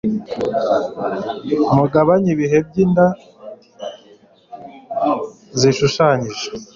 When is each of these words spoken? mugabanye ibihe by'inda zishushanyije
mugabanye 1.75 2.27
ibihe 2.35 2.57
by'inda 2.67 3.05
zishushanyije 5.59 6.45